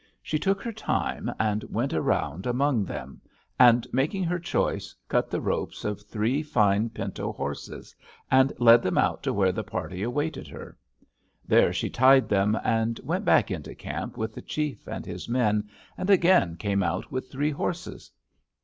She 0.23 0.39
took 0.39 0.63
her 0.63 0.73
time 0.73 1.31
and 1.39 1.63
went 1.65 1.93
around 1.93 2.47
among 2.47 2.85
them, 2.85 3.21
and, 3.59 3.85
making 3.93 4.23
her 4.23 4.39
choice, 4.39 4.95
cut 5.07 5.29
the 5.29 5.39
ropes 5.39 5.85
of 5.85 6.01
three 6.01 6.41
fine 6.41 6.89
pinto 6.89 7.31
horses, 7.31 7.95
and 8.31 8.51
led 8.57 8.81
them 8.81 8.97
out 8.97 9.21
to 9.21 9.31
where 9.31 9.51
the 9.51 9.63
party 9.63 10.01
awaited 10.01 10.47
her. 10.47 10.75
There 11.45 11.71
she 11.71 11.91
tied 11.91 12.29
them, 12.29 12.57
and 12.63 12.99
went 13.03 13.25
back 13.25 13.51
into 13.51 13.75
camp 13.75 14.17
with 14.17 14.33
the 14.33 14.41
chief 14.41 14.87
and 14.87 15.05
his 15.05 15.29
men 15.29 15.69
and 15.99 16.09
again 16.09 16.55
came 16.55 16.81
out 16.81 17.11
with 17.11 17.29
three 17.31 17.51
horses. 17.51 18.09